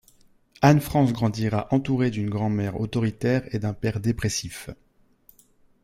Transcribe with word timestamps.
Anne-France 0.63 1.13
grandira 1.13 1.67
entourée 1.69 2.09
d'une 2.09 2.31
grand-mère 2.31 2.81
autoritaire 2.81 3.43
et 3.53 3.59
d'un 3.59 3.75
père 3.75 3.99
dépressif. 3.99 4.71